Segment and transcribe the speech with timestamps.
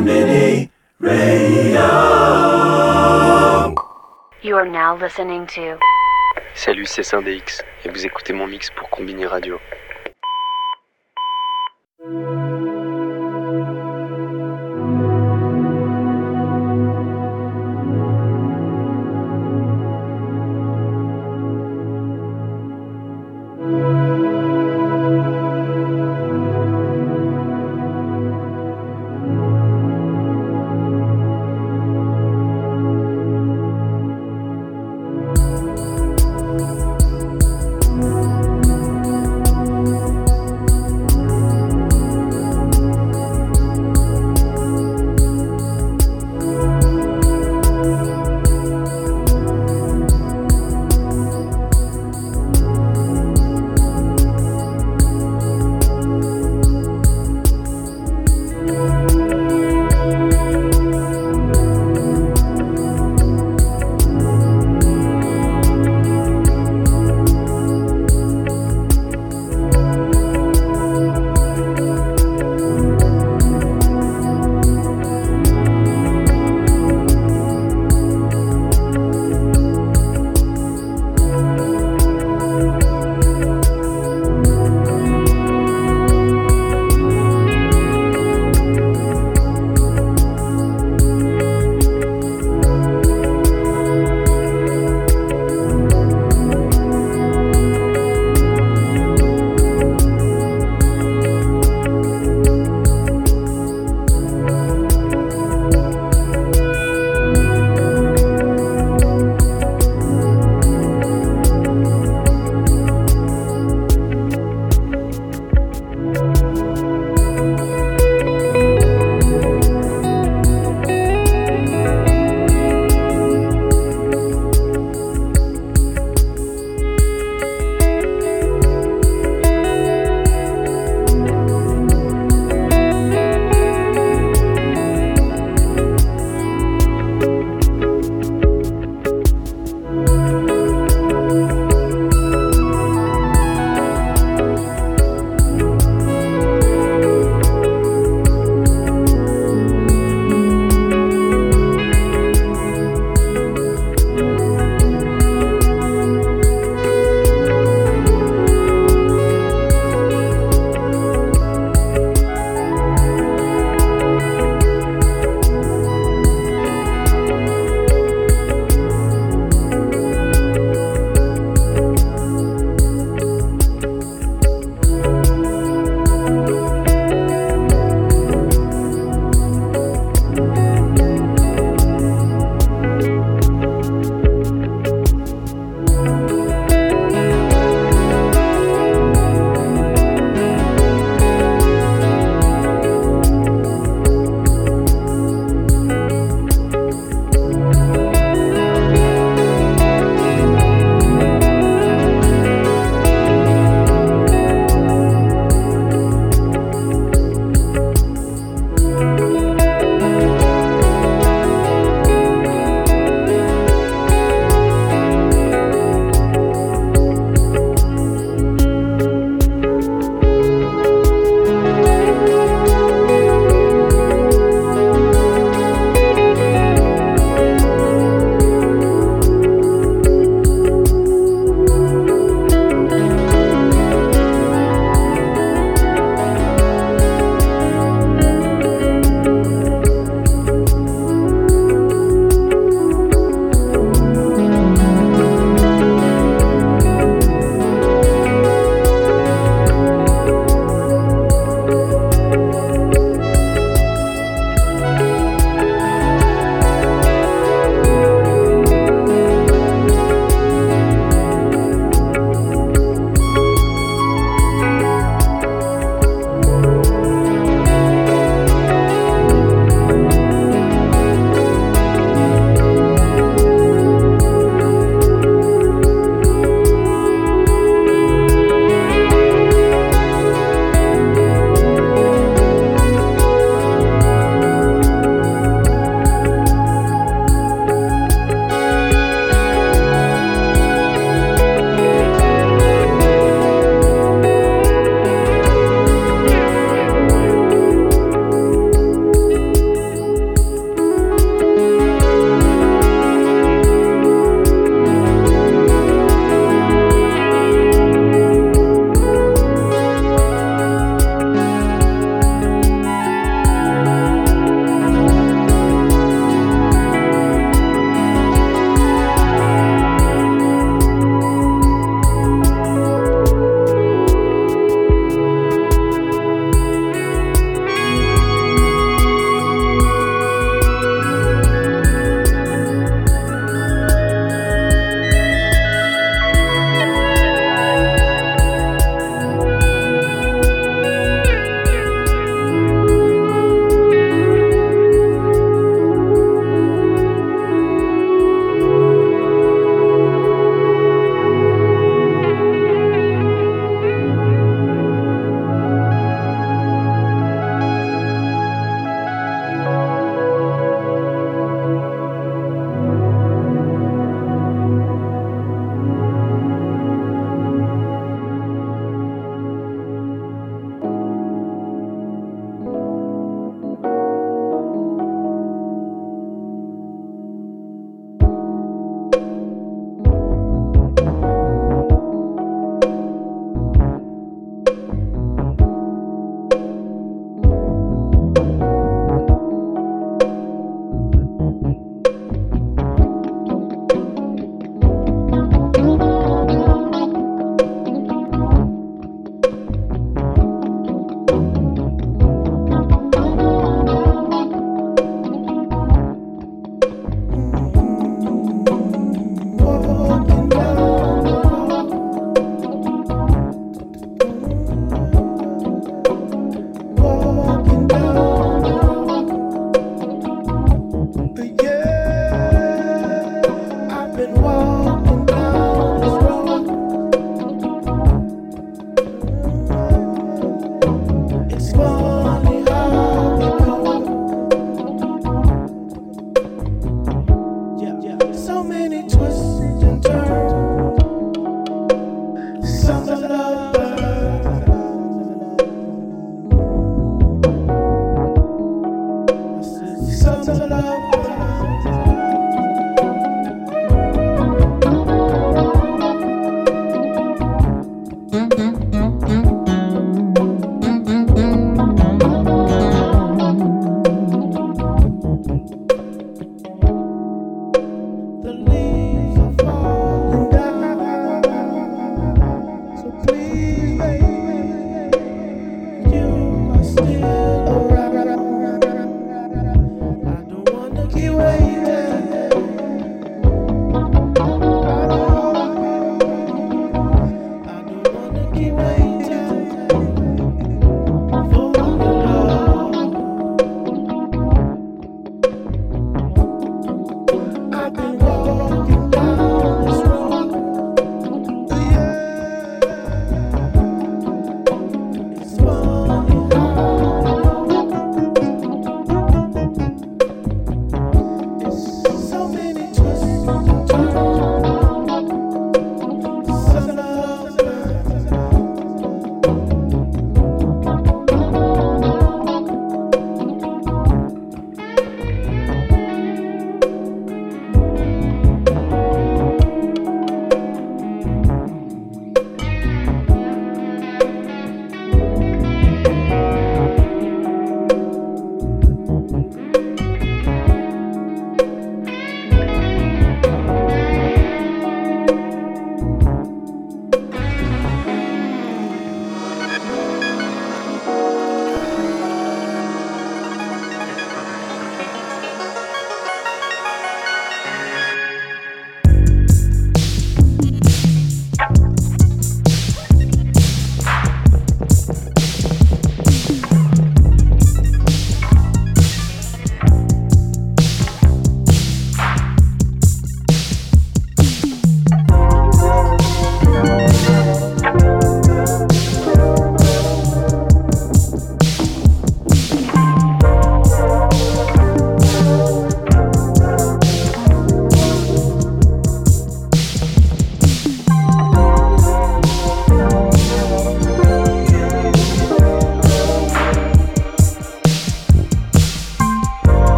[0.00, 1.86] Mini Radio.
[4.42, 5.78] You are now listening to
[6.54, 9.58] Salut, c'est Syndéx et vous écoutez mon mix pour Combini Radio.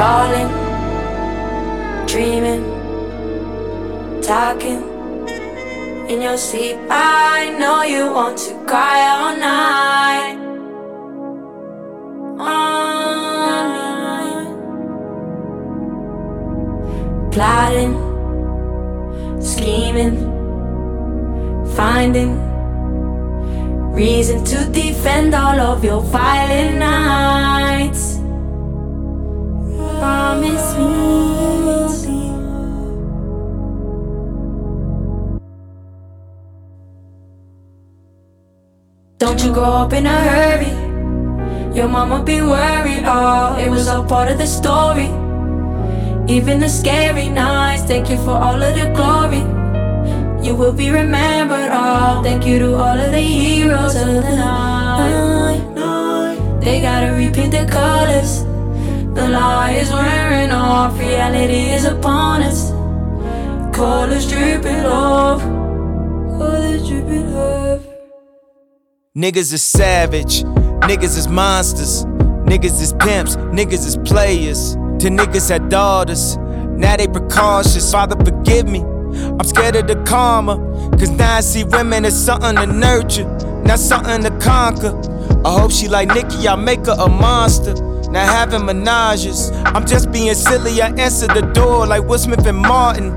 [0.00, 0.48] Falling,
[2.06, 2.64] dreaming,
[4.22, 4.80] talking
[6.08, 6.78] in your sleep.
[6.88, 10.38] I know you want to cry all night.
[12.40, 14.48] All night.
[17.30, 17.94] Plotting,
[19.42, 20.16] scheming,
[21.76, 22.40] finding
[23.92, 28.09] reason to defend all of your violent nights.
[30.30, 30.86] Promise me.
[39.18, 40.70] Don't you grow up in a hurry.
[41.74, 45.10] Your mama be worried, oh, it was all part of the story.
[46.28, 49.42] Even the scary nights, thank you for all of the glory.
[50.46, 55.60] You will be remembered, oh, thank you to all of the heroes of the night.
[56.60, 58.49] They gotta repaint the colors.
[59.20, 62.70] The lie is wearing off, reality is upon us.
[63.76, 65.42] Colors dripping off,
[66.38, 67.86] colors dripping love.
[69.14, 70.42] Niggas is savage,
[70.88, 72.06] niggas is monsters,
[72.46, 74.72] niggas is pimps, niggas is players.
[75.00, 77.92] To niggas had daughters, now they precautious.
[77.92, 78.80] Father, forgive me.
[78.80, 80.56] I'm scared of the karma,
[80.92, 83.28] cause now I see women as something to nurture,
[83.66, 84.98] not something to conquer.
[85.44, 87.89] I hope she like Nicki, I make her a monster.
[88.10, 90.82] Now having menages, I'm just being silly.
[90.82, 93.16] I answer the door like Will Smith and Martin.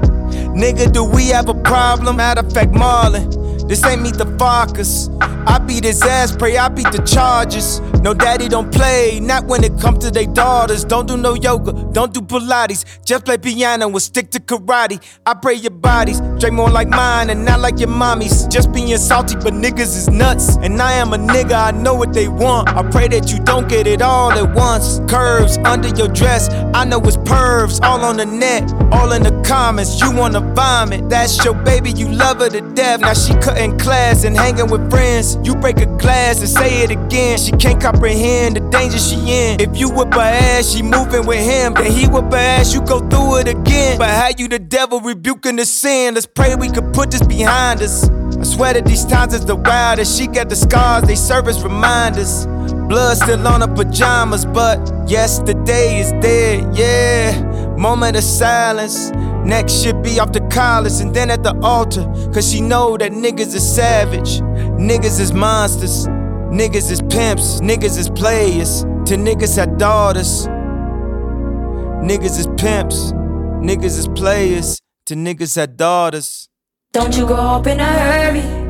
[0.55, 2.17] Nigga, do we have a problem?
[2.17, 3.42] Matter of fact, Marlon.
[3.67, 5.09] This ain't meet the Fockers.
[5.47, 7.79] I beat his ass, pray I beat the charges.
[8.01, 10.83] No daddy don't play, not when it comes to their daughters.
[10.83, 12.85] Don't do no yoga, don't do Pilates.
[13.05, 15.01] Just play piano and stick to karate.
[15.25, 18.47] I pray your bodies drink more like mine and not like your mommy's.
[18.47, 20.57] Just being salty, but niggas is nuts.
[20.57, 22.67] And I am a nigga, I know what they want.
[22.69, 24.99] I pray that you don't get it all at once.
[25.07, 27.81] Curves under your dress, I know it's pervs.
[27.81, 30.01] All on the net, all in the comments.
[30.01, 32.99] You wanna vomit, that's your baby, you love her to death.
[32.99, 35.37] Now she cutting class and hanging with friends.
[35.43, 37.37] You break a glass and say it again.
[37.37, 39.61] She can't comprehend the danger she in.
[39.61, 41.73] If you whip her ass, she moving with him.
[41.73, 43.97] Then he whip her ass, you go through it again.
[43.97, 46.15] But how you the devil rebuking the sin?
[46.15, 48.09] Let's pray we could put this behind us.
[48.09, 50.17] I swear that these times is the wildest.
[50.17, 52.45] She got the scars, they serve as reminders.
[52.87, 57.41] Blood still on her pajamas, but yesterday is dead, yeah.
[57.77, 59.11] Moment of silence.
[59.45, 62.05] Next should be off the collars and then at the altar.
[62.33, 64.39] Cause she know that niggas is savage.
[64.79, 66.07] Niggas is monsters.
[66.07, 67.59] Niggas is pimps.
[67.59, 68.81] Niggas is players.
[69.07, 70.47] To niggas had daughters.
[72.03, 73.11] Niggas is pimps.
[73.61, 74.79] Niggas is players.
[75.07, 76.47] To niggas had daughters.
[76.93, 78.63] Don't you grow up in a hurry.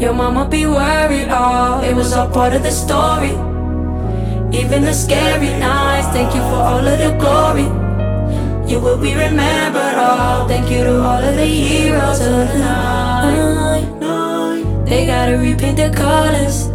[0.00, 3.30] Your mama be worried, oh, it was all part of the story.
[4.52, 7.93] Even the scary nights, thank you for all of the glory.
[8.66, 10.48] You will be remembered, all.
[10.48, 13.84] thank you to all of the heroes of the night.
[14.86, 16.68] They gotta repaint the colors.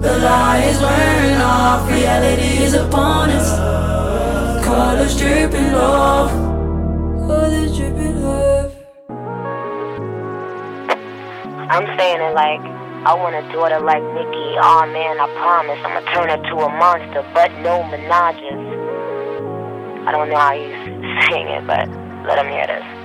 [0.00, 4.64] The lie is wearing off, reality is upon us.
[4.64, 6.30] Colors dripping love,
[7.26, 8.74] colors dripping love.
[11.70, 12.60] I'm saying it like
[13.04, 14.56] I want a daughter like Nikki.
[14.60, 18.87] Oh man, I promise I'ma turn her to a monster, but no menages.
[20.08, 20.72] I don't know how he's
[21.28, 21.86] sing it, but
[22.26, 22.97] let him hear this.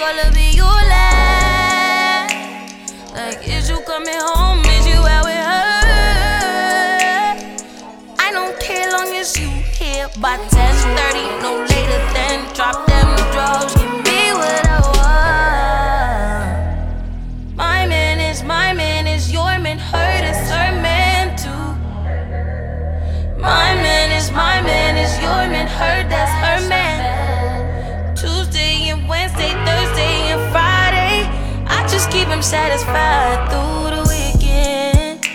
[0.00, 2.32] gonna be you last.
[3.12, 4.64] Like, is you coming home?
[4.64, 5.76] Is you out with her?
[8.18, 13.74] I don't care long as you here by 10:30, no later than drop them drugs.
[13.76, 16.48] Give me what I want.
[17.56, 21.66] My man is my man, is your man, hurt is her man too.
[23.48, 26.39] My man is my man, is your man, hurt that's
[32.42, 35.26] satisfied through the weekend.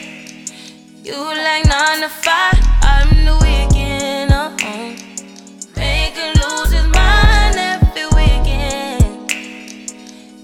[1.03, 4.31] You like nine to five, I'm the weekend.
[4.31, 4.95] Uh-uh.
[5.75, 9.31] Make him lose his mind every weekend.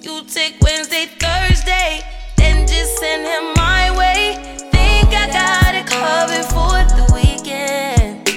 [0.04, 2.02] You take Wednesday, Thursday,
[2.38, 4.36] then just send him my way.
[4.72, 8.30] Think I got it covered for the weekend.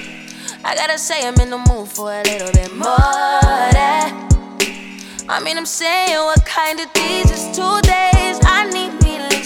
[0.65, 2.97] I gotta say, I'm in the mood for a little bit more.
[3.77, 4.13] That.
[5.29, 8.14] I mean, I'm saying, what kind of these is need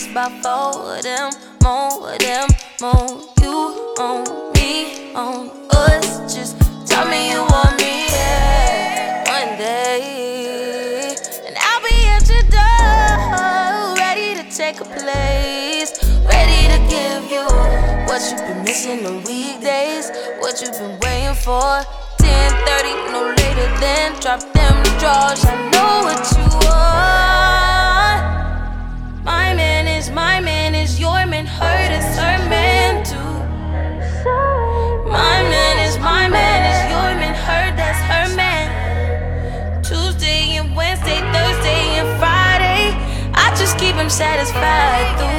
[0.08, 1.30] at about four of them,
[1.62, 2.48] more of them,
[2.80, 3.22] more.
[3.40, 6.34] You on me, on us.
[6.34, 9.24] Just tell me you want me, yeah.
[9.28, 11.14] One day,
[11.46, 15.92] and I'll be at your door, ready to take a place,
[16.24, 17.44] ready to give you
[18.06, 21.82] what you've been missing on weekdays, what you've been waiting for.
[22.18, 25.44] 10:30, no later than drop them drawers.
[25.44, 27.37] I know what you want.
[44.08, 45.37] Him satisfied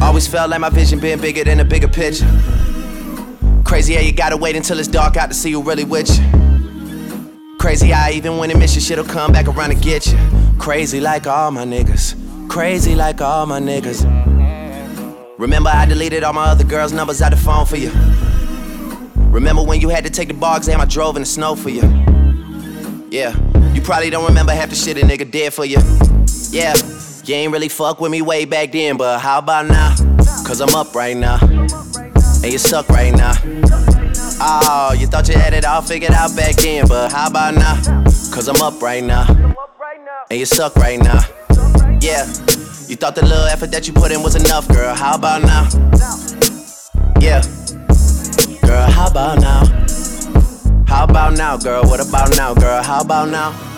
[0.00, 2.26] Always felt like my vision being bigger than a bigger picture.
[3.70, 7.56] Crazy how you gotta wait until it's dark out to see who really with you.
[7.60, 10.18] Crazy how even when it miss you, shit'll come back around to get you.
[10.58, 12.16] Crazy like all my niggas.
[12.48, 14.02] Crazy like all my niggas.
[15.38, 17.92] Remember, I deleted all my other girls' numbers out the phone for you.
[19.30, 21.70] Remember when you had to take the bar exam, I drove in the snow for
[21.70, 21.82] you.
[23.08, 23.36] Yeah,
[23.72, 25.78] you probably don't remember half the shit a nigga did for you.
[26.50, 26.74] Yeah,
[27.24, 29.94] you ain't really fuck with me way back then, but how about now?
[30.44, 31.38] Cause I'm up right now,
[32.42, 33.34] and you suck right now.
[34.42, 37.76] Oh, you thought you had it all figured out back then, but how about now?
[38.32, 39.26] Cause I'm up right now,
[40.30, 41.20] and you suck right now.
[42.00, 42.26] Yeah,
[42.88, 44.94] you thought the little effort that you put in was enough, girl.
[44.94, 45.68] How about now?
[47.20, 47.42] Yeah,
[48.62, 49.64] girl, how about now?
[50.86, 51.82] How about now, girl?
[51.84, 52.82] What about now, girl?
[52.82, 53.69] How about now?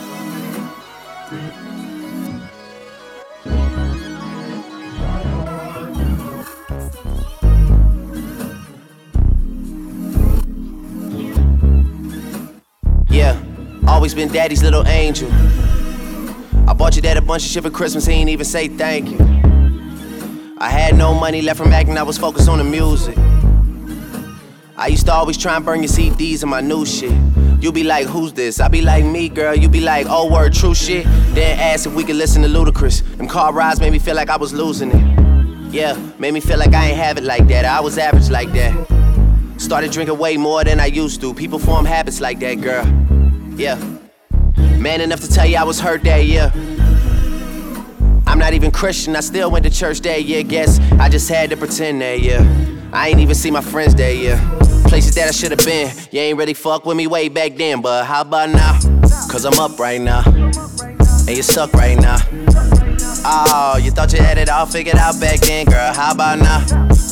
[14.02, 15.30] Always been daddy's little angel.
[16.68, 19.08] I bought your dad a bunch of shit for Christmas, he ain't even say thank
[19.08, 19.16] you.
[20.58, 23.16] I had no money left from acting, I was focused on the music.
[24.76, 27.12] I used to always try and burn your CDs and my new shit.
[27.62, 28.58] You be like, who's this?
[28.58, 29.54] I be like, me, girl.
[29.54, 31.04] You be like, oh, word, true shit.
[31.32, 33.18] Then ask if we could listen to Ludacris.
[33.18, 35.72] Them car rides made me feel like I was losing it.
[35.72, 37.64] Yeah, made me feel like I ain't have it like that.
[37.64, 38.74] I was average like that.
[39.58, 41.32] Started drinking way more than I used to.
[41.32, 43.11] People form habits like that, girl.
[43.56, 43.76] Yeah.
[44.78, 46.50] Man enough to tell you I was hurt that year.
[48.26, 50.42] I'm not even Christian, I still went to church that year.
[50.42, 52.40] Guess I just had to pretend that year.
[52.92, 54.36] I ain't even see my friends that year.
[54.86, 55.94] Places that I should have been.
[56.10, 58.78] You ain't really fuck with me way back then, but how about now?
[59.30, 60.22] Cause I'm up right now.
[60.26, 62.18] And you suck right now.
[63.24, 65.92] Oh, you thought you had it all figured out back then, girl.
[65.92, 66.66] How about now?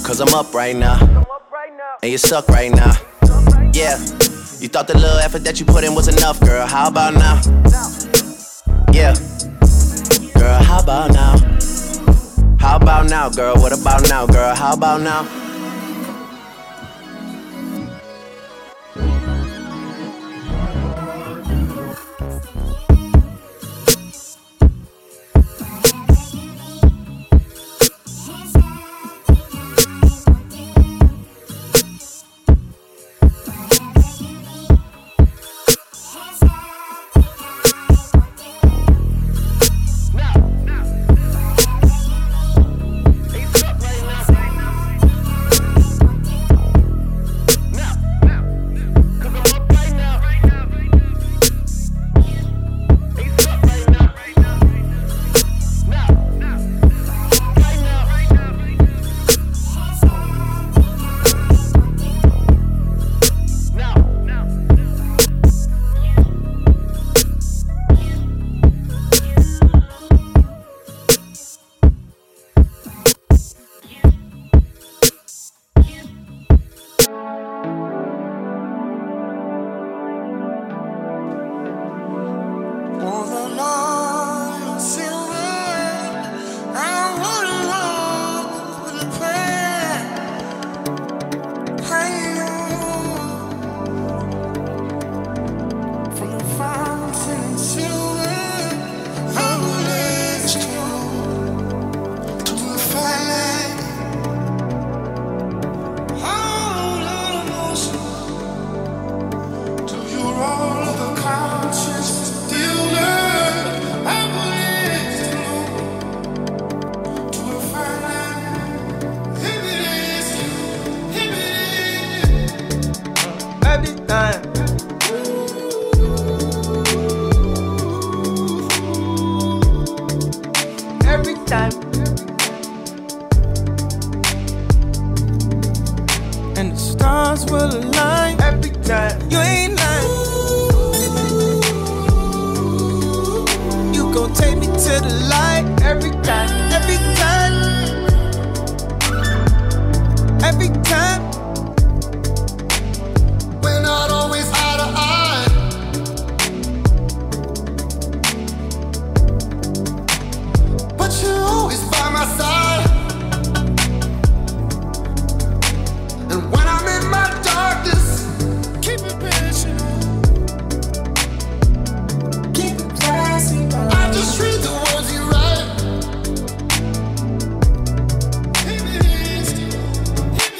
[0.05, 1.24] Cause I'm up right now.
[2.03, 2.93] And you suck right now.
[3.72, 3.99] Yeah.
[4.61, 6.67] You thought the little effort that you put in was enough, girl.
[6.67, 7.41] How about now?
[8.93, 9.15] Yeah.
[10.35, 11.39] Girl, how about now?
[12.59, 13.55] How about now, girl?
[13.57, 14.55] What about now, girl?
[14.55, 15.39] How about now?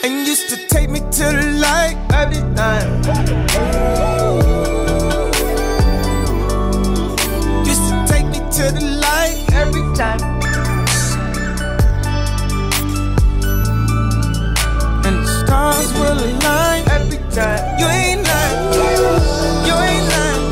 [0.03, 2.89] And used to take me to the light every time.
[7.67, 10.21] Used to take me to the light every time.
[15.05, 17.61] And the stars will align every time.
[17.79, 18.59] You ain't lying.
[19.69, 20.45] You ain't lying.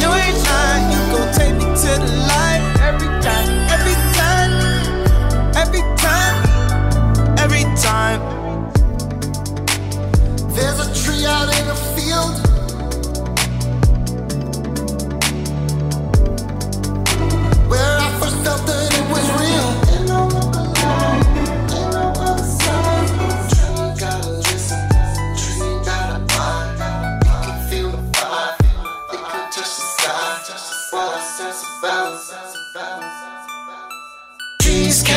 [0.00, 0.84] You ain't lying.
[0.92, 2.49] You gon' take me to the light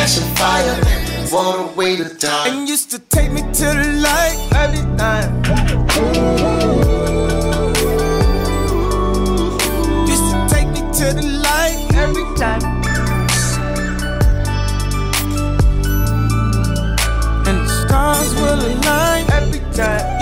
[0.04, 0.76] catching fire,
[1.32, 2.48] water way to die.
[2.48, 5.30] And used to take me to the light every time.
[10.06, 12.62] Used to take me to the light every time.
[17.48, 20.13] And the stars will align every time.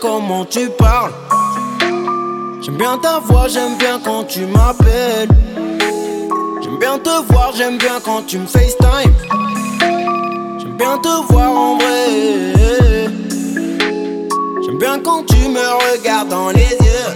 [0.00, 1.12] Comment tu parles.
[2.60, 5.28] J'aime bien ta voix, j'aime bien quand tu m'appelles.
[6.62, 9.14] J'aime bien te voir, j'aime bien quand tu me FaceTime.
[10.58, 13.06] J'aime bien te voir en vrai.
[14.64, 17.10] J'aime bien quand tu me regardes dans les yeux.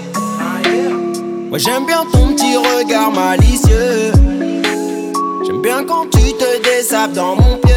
[1.51, 4.12] Ouais, j'aime bien ton petit regard malicieux.
[5.47, 7.74] J'aime bien quand tu te désapes dans mon pied.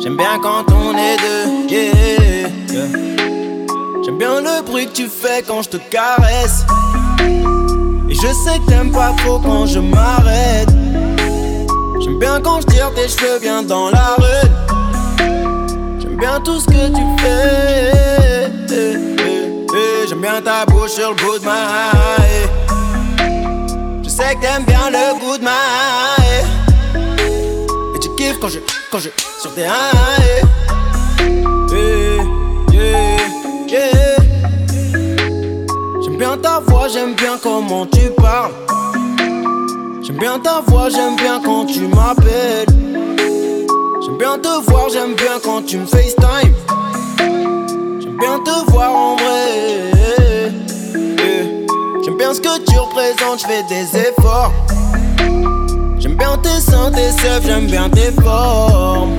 [0.00, 1.52] J'aime bien quand on est deux.
[2.72, 3.11] yeah.
[4.22, 6.64] J'aime bien le bruit que tu fais quand je te caresse.
[8.08, 10.68] Et je sais que t'aimes pas trop quand je m'arrête.
[12.00, 14.48] J'aime bien quand je tire tes cheveux bien dans la rue.
[15.98, 18.48] J'aime bien tout ce que tu fais.
[20.08, 21.90] J'aime bien ta bouche sur le bout de ma.
[24.04, 25.50] Je sais que t'aimes bien le goût de ma.
[27.96, 28.60] Et tu kiffes quand je,
[28.92, 29.08] quand je,
[29.40, 30.51] sur tes haie.
[36.92, 38.52] J'aime bien comment tu parles.
[40.02, 42.66] J'aime bien ta voix, j'aime bien quand tu m'appelles.
[44.02, 46.54] J'aime bien te voir, j'aime bien quand tu me FaceTime.
[47.18, 50.52] J'aime bien te voir en vrai.
[52.04, 54.52] J'aime bien ce que tu représentes, je fais des efforts.
[55.98, 59.16] J'aime bien tes seins, tes seufs, j'aime bien tes formes.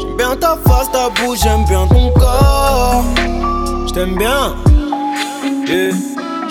[0.00, 3.04] J'aime bien ta face, ta bouche, j'aime bien ton corps.
[3.86, 4.56] J't'aime bien.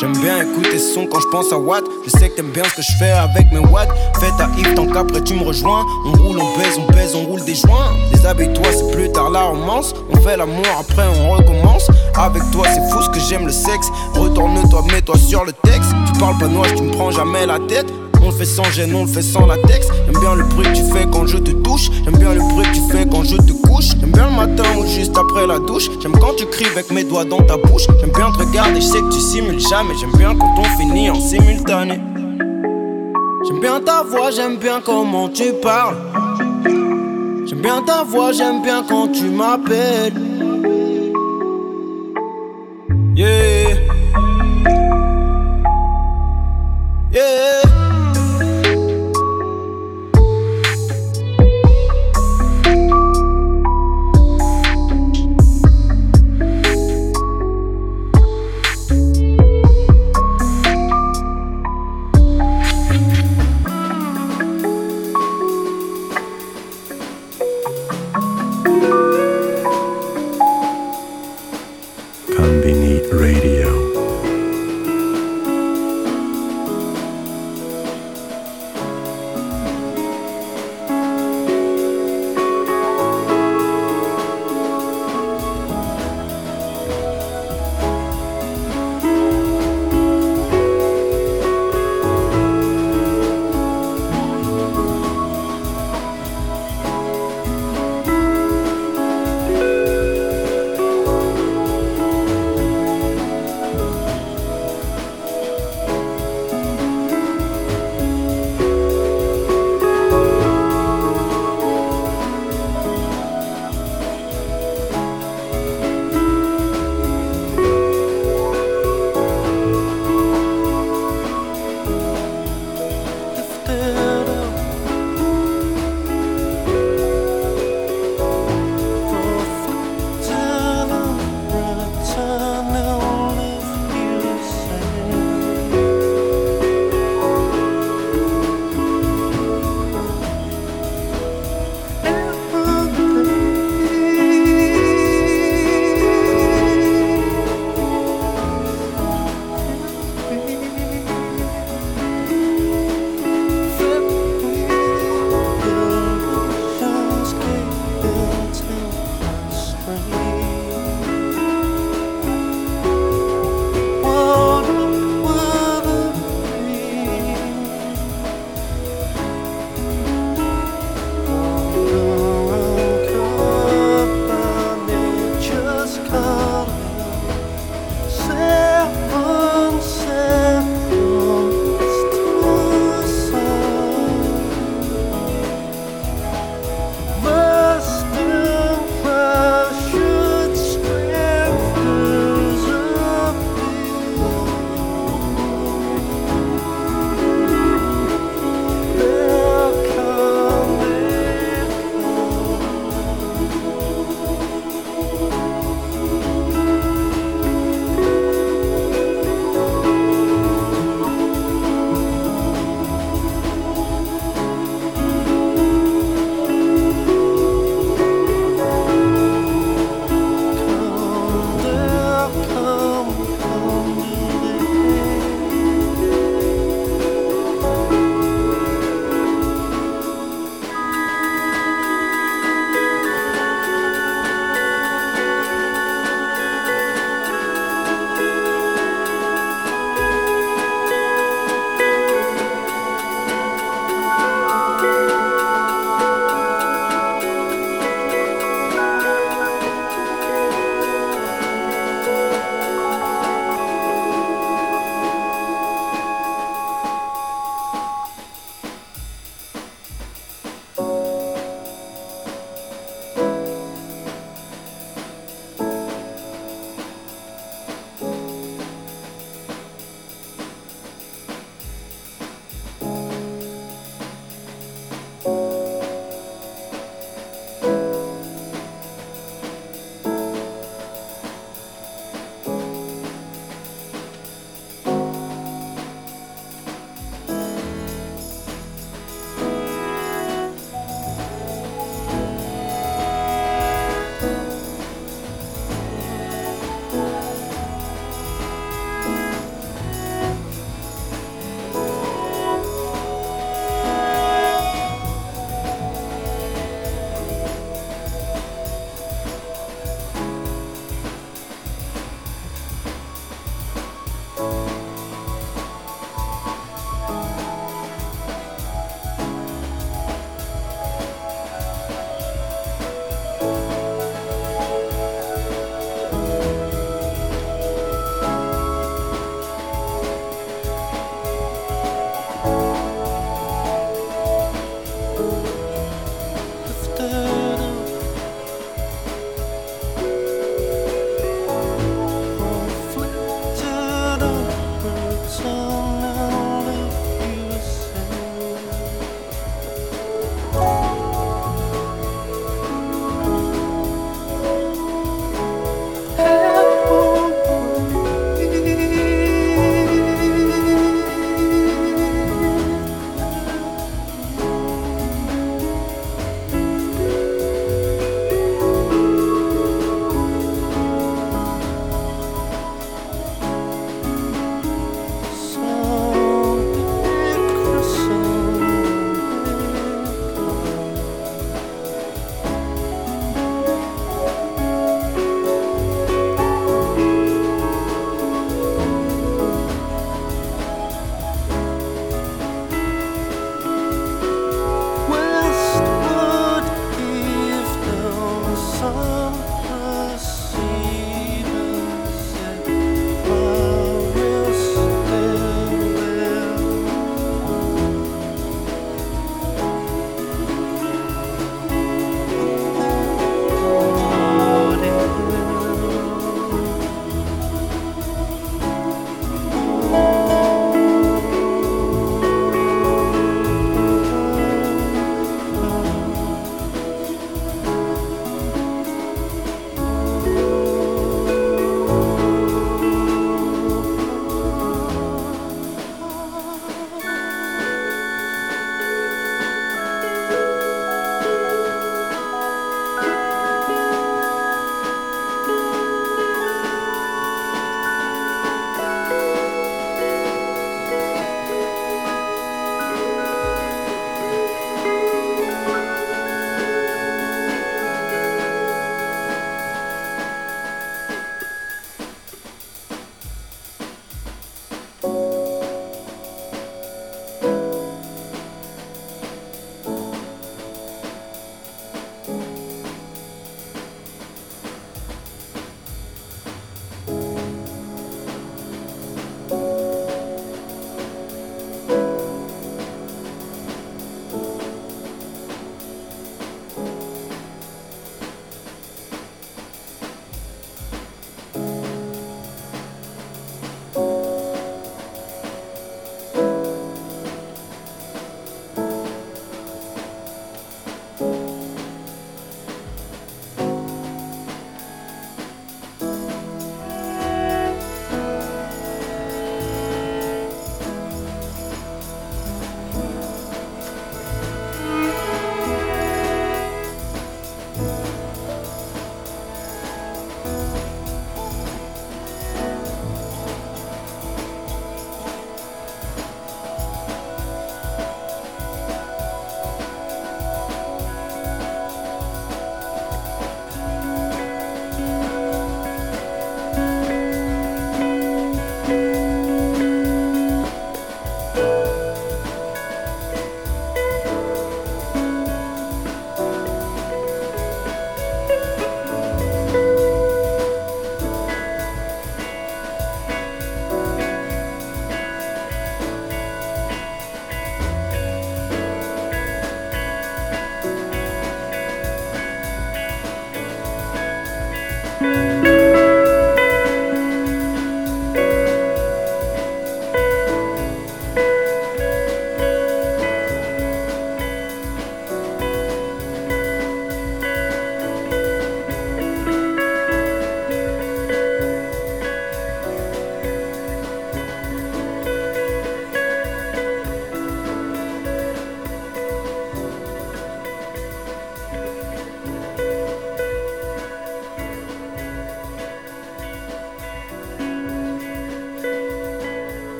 [0.00, 1.82] J'aime bien écouter son quand je pense à Watt.
[2.04, 3.88] Je sais que t'aimes bien ce que je fais avec mes watts.
[4.20, 5.84] Fais ta hip tant qu'après tu me rejoins.
[6.06, 7.96] On roule, on baise, on baise, on roule des joints.
[8.12, 9.94] Déshabille-toi, c'est plus tard la romance.
[10.12, 11.90] On fait l'amour, après on recommence.
[12.16, 13.88] Avec toi, c'est fou ce que j'aime le sexe.
[14.14, 15.90] Retourne-toi, mets-toi sur le texte.
[16.06, 17.92] Tu parles pas noir, tu me prends jamais la tête.
[18.28, 19.88] On le fait sans gêne, on le fait sans latex.
[20.04, 21.88] J'aime bien le bruit que tu fais quand je te touche.
[22.04, 23.86] J'aime bien le bruit que tu fais quand je te couche.
[23.98, 25.88] J'aime bien le matin ou juste après la douche.
[26.02, 27.86] J'aime quand tu cries avec mes doigts dans ta bouche.
[28.00, 29.94] J'aime bien te regarder, je sais que tu simules jamais.
[29.98, 32.00] J'aime bien quand on finit en simultané.
[33.46, 35.96] J'aime bien ta voix, j'aime bien comment tu parles.
[37.46, 40.12] J'aime bien ta voix, j'aime bien quand tu m'appelles.
[43.16, 43.78] Yeah.
[47.10, 47.67] Yeah.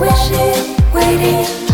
[0.00, 1.67] Wishing, waiting,